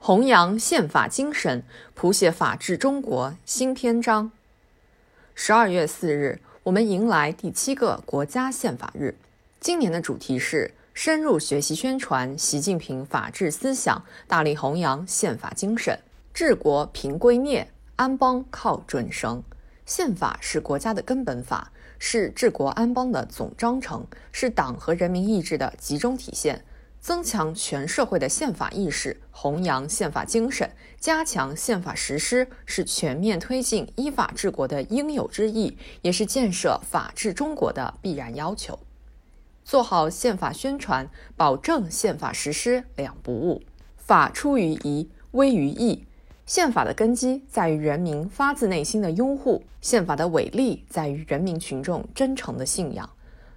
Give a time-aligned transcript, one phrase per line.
[0.00, 4.30] 弘扬宪法精神，谱写法治中国新篇章。
[5.34, 9.16] 十二月四日，我们迎来第七个国家宪法日。
[9.60, 15.98] 今年的主题是深入学习宣传习近平法治思想，大力弘扬宪法精神。
[16.32, 19.42] 治国凭圭臬，安邦靠准绳。
[19.84, 26.64] 宪法是国家的根本法，是治国安邦的总章程，是党和人民意志的集中体现。
[27.00, 38.78] 增强全社会的宪法意识，弘扬宪法精神，加强宪法实施，是全面推进依法治国的应有之义，也是建设法治中国的必然要求。
[39.64, 43.62] 做好宪法宣传，保证宪法实施两不误。
[43.96, 46.04] 法出于仪，威于义。
[46.46, 53.08] 宪法的根基在于人民发自内心的拥护，宪法的伟力在于人民群众真诚的信仰。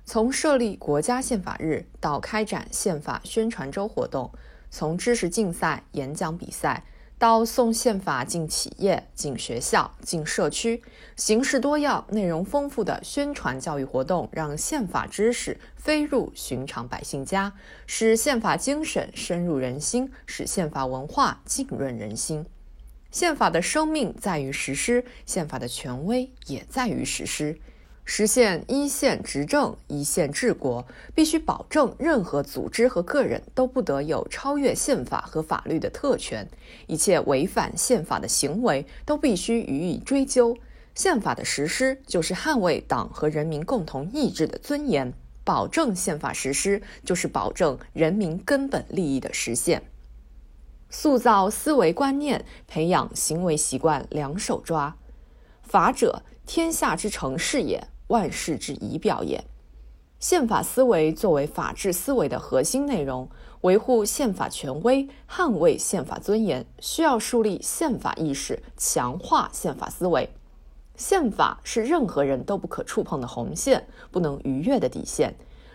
[0.03, 4.31] 从设立国家宪法日到开展宪法宣传周活动，
[4.69, 6.83] 从知识竞赛、演讲比赛
[7.17, 10.81] 到送宪法进企业、进学校、进社区，
[11.15, 17.53] 形式多样、内容丰富的宣传教育活动，让宪法知识飞入寻常百姓家，
[17.85, 22.45] 使宪法精神深入人心，使宪法文化浸润人心。
[23.11, 27.59] 宪法的生命在于实施，宪法的权威也在于实施。
[28.03, 30.85] 实现一线执政、一线治国，
[31.15, 36.47] 必须保证任何组织和个人都不得有超越宪法和法律的特权，
[36.87, 40.57] 一切违反宪法的行为都必须予以追究。
[40.93, 45.13] 宪法的实施就是捍卫党和人民共同意志的尊严，
[45.45, 49.83] 保证宪法实施就是保证人民根本利益的实现。
[50.89, 54.97] 塑造思维观念，培养行为习惯，两手抓。
[55.63, 57.81] 法者，天下之成事也。
[58.07, 59.41] 万事之仪表也。
[60.19, 63.29] 宪法思维作为法治思维的核心内容，
[63.61, 70.29] 维护宪法权威、捍卫宪法尊严，需要树立宪法意识，强化宪法思维。
[70.97, 75.33] 宪法是任何人都不可触碰的红线，不能逾越的底线。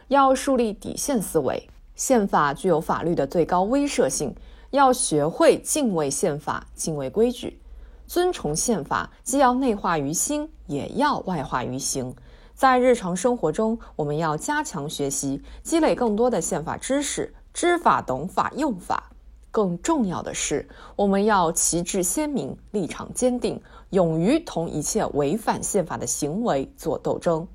[0.09, 4.35] 要树立底线思维，宪法具有法律的最高威慑性，
[4.73, 7.59] 要学会敬畏宪法，敬畏规矩。
[8.07, 12.15] 尊崇宪法，既要内化于心，也要外化于行。
[12.55, 19.11] 在日常生活中，我们要加强学习，积累更多的宪法知识，知法、懂法、用法。
[19.51, 27.47] 更重要的是，我们要旗帜鲜明，立场坚定，勇于同一切违反宪法的行为做斗争。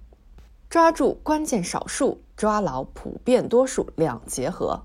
[0.70, 4.82] 抓住关键少数，抓牢普遍多数，两结合。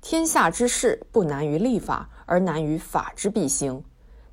[0.00, 3.82] 天下之事不难于立法，而难于法之必行。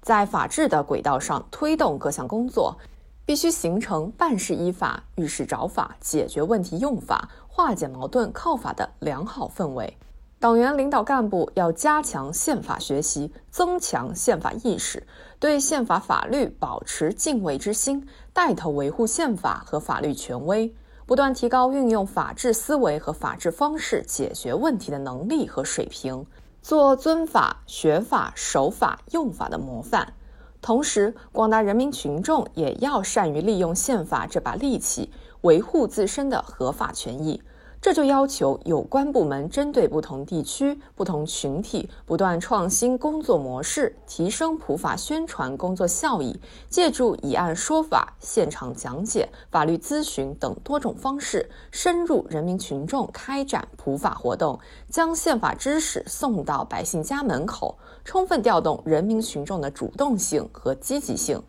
[0.02, 2.78] 在法治的轨道上推动各项工作，
[3.26, 9.98] 必须形成办事依法、遇事找法、解决问题用法、化解矛盾靠法的良好氛围。
[10.40, 15.06] 党员领导干部要加强宪法学习，增强宪法意识，
[15.38, 20.74] 对宪法法律保持敬畏之心，带头维护宪法和法律权威，
[21.06, 26.26] 不断提高运用法治思维和法治方式解决问题的能力和水平。
[26.70, 30.14] 做尊法、学法、守法、用法的模范，
[30.62, 37.42] 同时，广大人民群众也要善于利用宪法这把利器，维护自身的合法权益。
[37.82, 46.38] 这就要求有关部门针对不同地区、不同群体，不断创新工作模式，提升普法宣传工作效益。
[46.70, 61.42] 借助以案说法、现场讲解、法律咨询等多种方式，深入人民群众开展普法活动，将宪法知识送到百姓家门口，充分调动人民群众的主动性和积极性。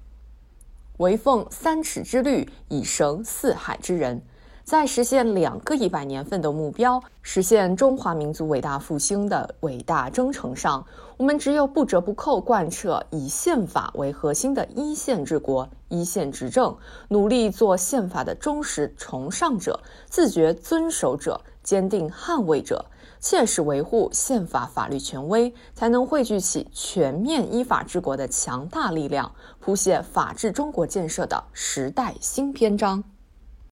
[0.99, 4.23] 唯奉三尺之律，以绳四海之人。
[4.65, 16.77] 在实现两个一百年奋斗目标、实现中华民族伟大复兴的伟大征程上，我们只有不折不扣贯彻以宪法为核心的一线治国、一线执政，
[17.09, 22.85] 努力做宪法的忠实崇尚者、自觉遵守者、坚定捍卫者，
[23.19, 33.03] 切实维护宪法法律权威，才能汇聚起全面依法治国的强大力量，谱写法治中国建设的时代新篇章。